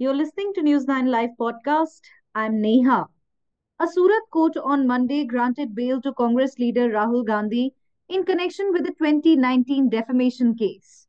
[0.00, 2.00] You're listening to News 9 Live podcast.
[2.34, 3.06] I'm Neha.
[3.80, 7.74] A Surat court on Monday granted bail to Congress leader Rahul Gandhi
[8.08, 11.06] in connection with the 2019 defamation case.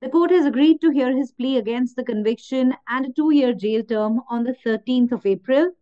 [0.00, 3.52] The court has agreed to hear his plea against the conviction and a two year
[3.52, 5.72] jail term on the 13th of April.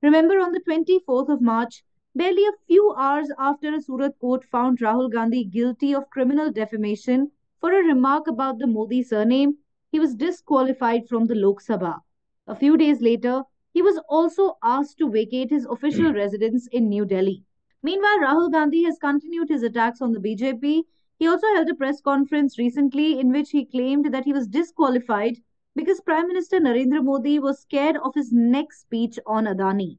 [0.00, 1.82] Remember, on the 24th of March,
[2.14, 7.32] barely a few hours after a Surat court found Rahul Gandhi guilty of criminal defamation
[7.60, 9.58] for a remark about the Modi surname,
[9.90, 12.00] he was disqualified from the Lok Sabha.
[12.46, 13.42] A few days later,
[13.72, 16.16] he was also asked to vacate his official hmm.
[16.16, 17.44] residence in New Delhi.
[17.82, 20.82] Meanwhile, Rahul Gandhi has continued his attacks on the BJP.
[21.18, 25.36] He also held a press conference recently in which he claimed that he was disqualified
[25.76, 29.98] because Prime Minister Narendra Modi was scared of his next speech on Adani.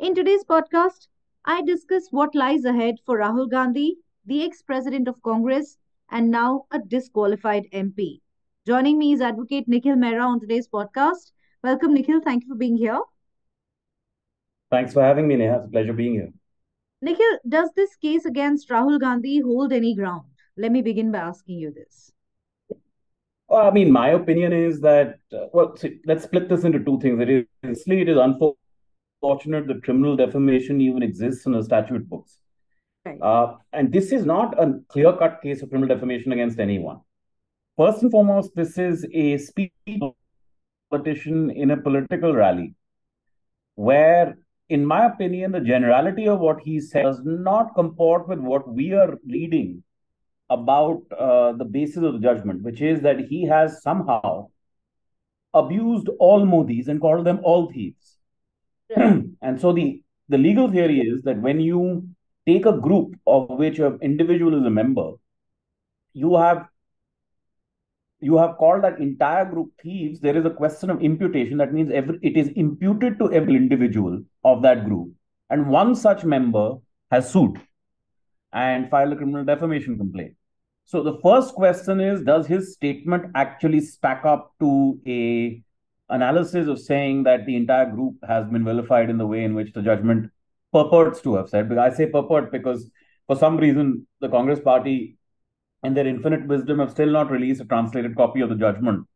[0.00, 1.06] In today's podcast,
[1.44, 5.78] I discuss what lies ahead for Rahul Gandhi, the ex president of Congress,
[6.10, 8.22] and now a disqualified MP.
[8.66, 11.32] Joining me is Advocate Nikhil Mehra on today's podcast.
[11.62, 12.22] Welcome, Nikhil.
[12.22, 12.98] Thank you for being here.
[14.70, 15.56] Thanks for having me, Neha.
[15.56, 16.32] It's a pleasure being here.
[17.02, 20.22] Nikhil, does this case against Rahul Gandhi hold any ground?
[20.56, 22.10] Let me begin by asking you this.
[23.48, 26.98] Well, I mean, my opinion is that, uh, well, see, let's split this into two
[27.00, 27.20] things.
[27.20, 32.38] It is, it is unfortunate that criminal defamation even exists in the statute books.
[33.04, 33.20] Right.
[33.20, 37.00] Uh, and this is not a clear cut case of criminal defamation against anyone.
[37.76, 39.72] First and foremost, this is a speech
[40.90, 42.74] politician in a political rally
[43.74, 48.72] where, in my opinion, the generality of what he says does not comport with what
[48.72, 49.82] we are reading
[50.50, 54.48] about uh, the basis of the judgment, which is that he has somehow
[55.52, 58.18] abused all Modis and called them all thieves.
[58.96, 62.06] and so the, the legal theory is that when you
[62.46, 65.12] take a group of which an individual is a member,
[66.12, 66.68] you have
[68.20, 71.58] you have called that entire group thieves, there is a question of imputation.
[71.58, 75.12] That means every, it is imputed to every individual of that group.
[75.50, 76.76] And one such member
[77.10, 77.60] has sued
[78.52, 80.34] and filed a criminal defamation complaint.
[80.86, 85.62] So the first question is, does his statement actually stack up to a
[86.10, 89.72] analysis of saying that the entire group has been vilified in the way in which
[89.72, 90.30] the judgment
[90.72, 91.68] purports to have said?
[91.68, 92.90] Because I say purport because
[93.26, 95.16] for some reason the Congress party
[95.83, 99.07] in their infinite wisdom, have still not released a translated copy of the judgment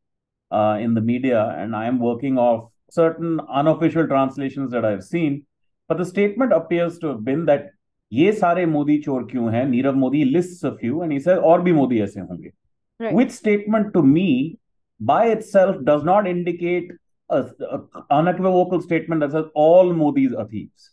[0.51, 1.53] uh, in the media.
[1.57, 5.45] And I am working off certain unofficial translations that I've seen.
[5.87, 7.71] But the statement appears to have been that
[8.13, 11.61] ये सारे मोदी चोर क्यों हैं Nirav Modi lists a few and he says और
[11.61, 12.51] भी मोदी ऐसे होंगे
[12.99, 13.13] Right.
[13.15, 14.59] which statement to me
[14.99, 16.91] by itself does not indicate
[17.29, 17.79] a, a
[18.11, 20.91] unequivocal statement that says all modis are thieves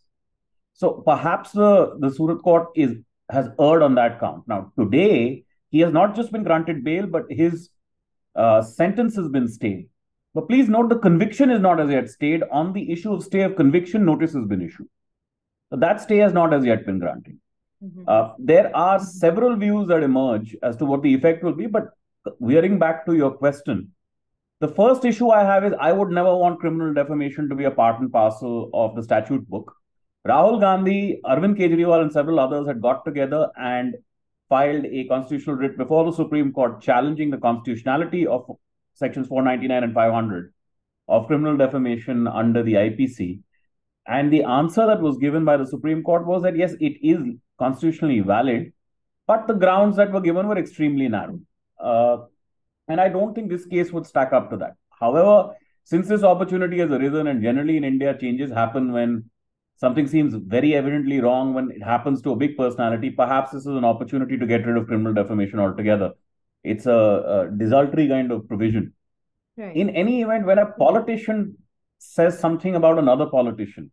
[0.73, 2.97] so perhaps the the surat court is
[3.31, 7.24] has erred on that count now today he has not just been granted bail, but
[7.30, 7.70] his
[8.36, 9.90] uh, sentence has been stayed.
[10.34, 12.44] But please note the conviction is not as yet stayed.
[12.52, 14.88] On the issue of stay of conviction, notice has been issued.
[15.70, 17.38] So that stay has not as yet been granted.
[17.84, 18.04] Mhm.
[18.08, 21.90] Uh, there are several views that emerge as to what the effect will be, but
[22.40, 23.92] veering back to your question,
[24.60, 27.72] the first issue I have is I would never want criminal defamation to be a
[27.72, 29.74] part and parcel of the statute book.
[30.28, 33.96] Rahul Gandhi, Arvind Kejriwal, and several others had got together and
[34.50, 38.46] filed a constitutional writ before the Supreme Court challenging the constitutionality of
[38.94, 40.54] sections 499 and 500
[41.08, 43.40] of criminal defamation under the IPC.
[44.08, 47.20] And the answer that was given by the Supreme Court was that yes, it is
[47.58, 48.72] constitutionally valid,
[49.28, 51.40] but the grounds that were given were extremely narrow.
[51.80, 52.18] Uh,
[52.88, 54.76] and I don't think this case would stack up to that.
[55.00, 59.30] However, since this opportunity has arisen, and generally in India, changes happen when
[59.78, 63.76] something seems very evidently wrong when it happens to a big personality, perhaps this is
[63.76, 66.14] an opportunity to get rid of criminal defamation altogether.
[66.64, 68.94] It's a, a desultory kind of provision.
[69.58, 69.76] Right.
[69.76, 71.58] In any event, when a politician
[72.00, 73.92] says something about another politician,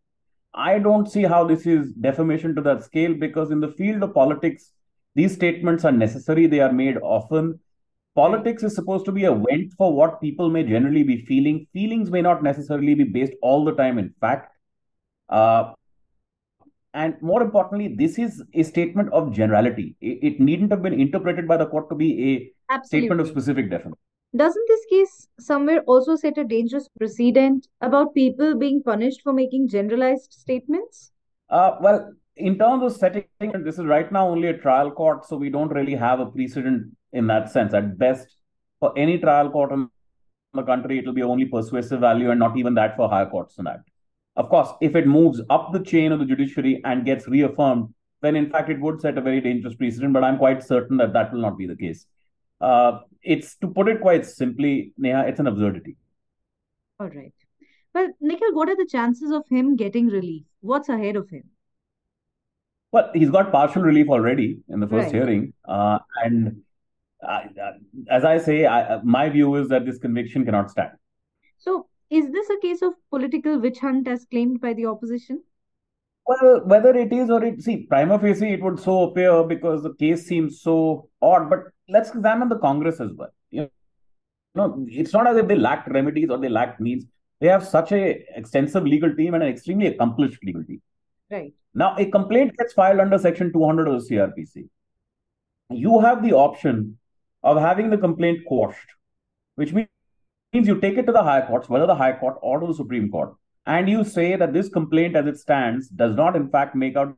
[0.54, 4.14] I don't see how this is defamation to that scale because in the field of
[4.14, 4.72] politics,
[5.14, 6.46] these statements are necessary.
[6.46, 7.58] They are made often.
[8.14, 11.66] Politics is supposed to be a vent for what people may generally be feeling.
[11.72, 14.51] Feelings may not necessarily be based all the time in fact.
[15.32, 15.72] Uh,
[16.94, 19.96] and more importantly, this is a statement of generality.
[20.00, 23.70] It, it needn't have been interpreted by the court to be a statement of specific
[23.70, 23.98] definition.
[24.36, 29.68] Doesn't this case somewhere also set a dangerous precedent about people being punished for making
[29.68, 31.12] generalized statements?
[31.50, 35.36] Uh, well, in terms of setting, this is right now only a trial court, so
[35.36, 37.74] we don't really have a precedent in that sense.
[37.74, 38.36] At best,
[38.80, 39.88] for any trial court in
[40.54, 43.56] the country, it will be only persuasive value, and not even that for higher courts
[43.56, 43.80] than that.
[44.36, 47.92] Of course, if it moves up the chain of the judiciary and gets reaffirmed,
[48.22, 50.12] then in fact it would set a very dangerous precedent.
[50.12, 52.06] But I'm quite certain that that will not be the case.
[52.60, 55.96] Uh, it's to put it quite simply, Neha, it's an absurdity.
[57.00, 57.34] All right.
[57.94, 60.44] Well, Nikhil, what are the chances of him getting relief?
[60.60, 61.44] What's ahead of him?
[62.92, 65.12] Well, he's got partial relief already in the first Right.
[65.12, 65.52] hearing.
[65.66, 66.62] Uh, and
[67.22, 67.72] I, uh,
[68.08, 70.92] as I say, I, my view is that this conviction cannot stand.
[71.58, 75.42] So, is this a case of political witch hunt as claimed by the opposition?
[76.26, 79.94] Well, whether it is or it, see, prima facie, it would so appear because the
[79.94, 81.48] case seems so odd.
[81.48, 83.30] But let's examine the Congress as well.
[83.50, 83.70] You
[84.54, 87.06] know, it's not as if they lacked remedies or they lacked means.
[87.40, 90.82] They have such a extensive legal team and an extremely accomplished legal team.
[91.30, 91.54] Right.
[91.74, 94.68] Now, a complaint gets filed under Section 200 of the CRPC.
[95.70, 96.98] You have the option
[97.42, 98.90] of having the complaint quashed,
[99.54, 99.88] which means
[100.52, 103.10] you take it to the high courts, whether the high court or to the Supreme
[103.10, 103.34] Court,
[103.66, 107.16] and you say that this complaint as it stands does not, in fact, make out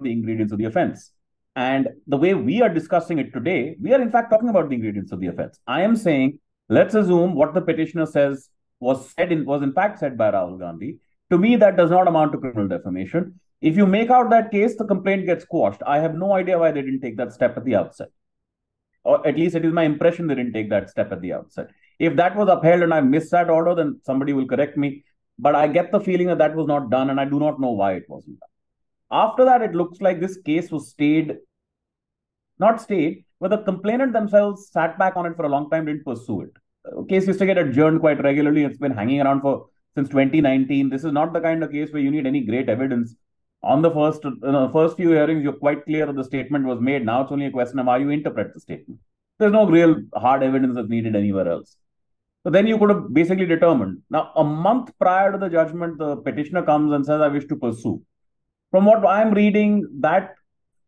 [0.00, 1.12] the ingredients of the offense.
[1.56, 4.74] And the way we are discussing it today, we are in fact talking about the
[4.74, 5.60] ingredients of the offense.
[5.66, 8.48] I am saying, let's assume what the petitioner says
[8.80, 10.98] was said in was in fact said by Rahul Gandhi.
[11.30, 13.40] To me, that does not amount to criminal defamation.
[13.60, 15.80] If you make out that case, the complaint gets quashed.
[15.86, 18.08] I have no idea why they didn't take that step at the outset.
[19.04, 21.70] Or at least it is my impression they didn't take that step at the outset.
[22.04, 25.04] If that was upheld and I missed that order, then somebody will correct me.
[25.38, 27.72] But I get the feeling that that was not done, and I do not know
[27.72, 28.48] why it wasn't done.
[29.10, 31.36] After that, it looks like this case was stayed,
[32.58, 36.04] not stayed, but the complainant themselves sat back on it for a long time, didn't
[36.04, 36.52] pursue it.
[36.84, 38.64] The case used to get adjourned quite regularly.
[38.64, 40.90] It's been hanging around for since 2019.
[40.90, 43.14] This is not the kind of case where you need any great evidence.
[43.62, 46.66] On the first, uh, you know, first few hearings, you're quite clear that the statement
[46.66, 47.04] was made.
[47.04, 49.00] Now it's only a question of how you interpret the statement.
[49.38, 51.76] There's no real hard evidence that's needed anywhere else.
[52.44, 54.02] So then you could have basically determined.
[54.10, 57.56] Now, a month prior to the judgment, the petitioner comes and says, I wish to
[57.56, 58.02] pursue.
[58.70, 60.34] From what I'm reading, that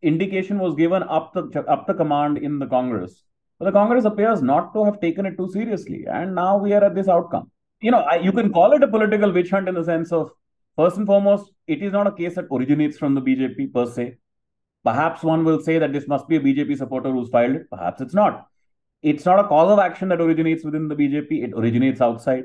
[0.03, 3.23] indication was given up the up the command in the Congress.
[3.59, 6.05] But the Congress appears not to have taken it too seriously.
[6.07, 7.51] And now we are at this outcome.
[7.81, 10.31] You know, I, you can call it a political witch hunt in the sense of,
[10.77, 14.17] first and foremost, it is not a case that originates from the BJP per se.
[14.85, 17.71] Perhaps one will say that this must be a BJP supporter who's filed it.
[17.71, 18.47] Perhaps it's not
[19.03, 22.45] it's not a cause of action that originates within the BJP, it originates outside.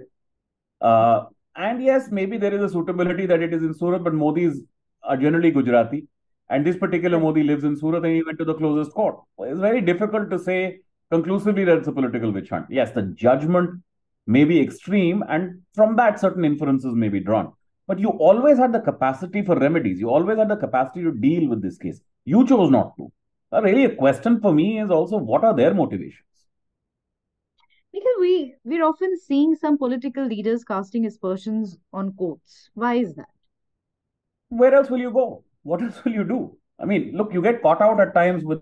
[0.79, 1.25] Uh,
[1.55, 4.57] and yes, maybe there is a suitability that it is in Surat, but Modis
[5.03, 6.07] are generally Gujarati.
[6.49, 9.15] And this particular Modi lives in Surat and he went to the closest court.
[9.39, 12.67] It's very difficult to say conclusively that it's a political witch hunt.
[12.69, 13.81] Yes, the judgment
[14.27, 17.53] may be extreme, and from that, certain inferences may be drawn.
[17.87, 19.99] But you always had the capacity for remedies.
[19.99, 21.99] You always had the capacity to deal with this case.
[22.25, 23.11] You chose not to.
[23.51, 26.30] Uh, really, a question for me is also what are their motivations?
[27.93, 32.69] Because we we're often seeing some political leaders casting aspersions on courts.
[32.73, 33.29] Why is that?
[34.49, 35.43] Where else will you go?
[35.63, 36.57] What else will you do?
[36.79, 38.61] I mean, look, you get caught out at times with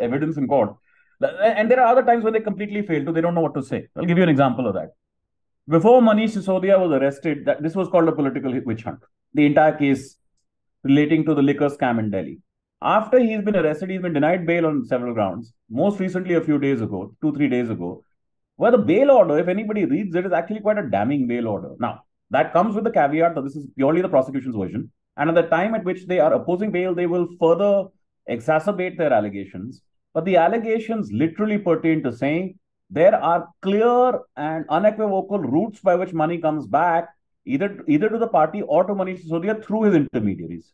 [0.00, 0.74] evidence in court.
[1.20, 3.62] And there are other times when they completely fail to, they don't know what to
[3.62, 3.88] say.
[3.96, 4.92] I'll give you an example of that.
[5.68, 9.00] Before Manish Sisodia was arrested, that this was called a political witch hunt.
[9.34, 10.16] The entire case
[10.82, 12.40] relating to the liquor scam in Delhi.
[12.80, 15.52] After he's been arrested, he's been denied bail on several grounds.
[15.68, 18.02] Most recently, a few days ago, two, three days ago,
[18.60, 21.70] where the bail order, if anybody reads it, is actually quite a damning bail order.
[21.78, 24.90] Now, that comes with the caveat that this is purely the prosecution's version.
[25.16, 27.86] And at the time at which they are opposing bail, they will further
[28.28, 29.80] exacerbate their allegations.
[30.12, 32.58] But the allegations literally pertain to saying
[32.90, 37.08] there are clear and unequivocal routes by which money comes back,
[37.46, 40.70] either, either to the party or to Manish Sisodia through his intermediaries.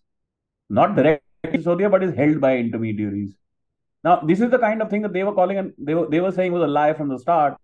[0.68, 3.36] Not directly Sisodia, but is held by intermediaries.
[4.02, 6.18] Now, this is the kind of thing that they were calling and they were, they
[6.18, 7.56] were saying was a lie from the start.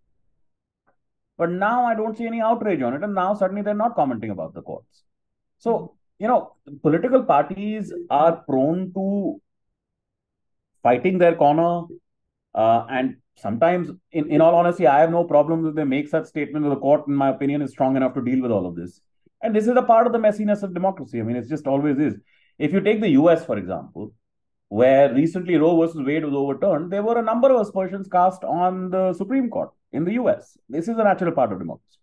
[1.38, 3.02] But now I don't see any outrage on it.
[3.02, 5.02] And now suddenly they're not commenting about the courts.
[5.58, 9.40] So, you know, political parties are prone to
[10.82, 11.86] fighting their corner.
[12.54, 16.26] Uh, and sometimes, in, in all honesty, I have no problem if they make such
[16.26, 16.68] statements.
[16.68, 19.00] The court, in my opinion, is strong enough to deal with all of this.
[19.42, 21.18] And this is a part of the messiness of democracy.
[21.18, 22.20] I mean, it's just always is.
[22.58, 24.12] If you take the US, for example,
[24.68, 28.90] where recently Roe versus Wade was overturned, there were a number of aspersions cast on
[28.90, 30.58] the Supreme Court in the US.
[30.68, 31.98] This is a natural part of democracy.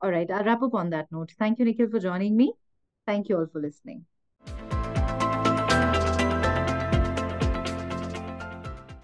[0.00, 1.32] All right, I'll wrap up on that note.
[1.38, 2.52] Thank you, Nikhil, for joining me.
[3.06, 4.06] Thank you all for listening.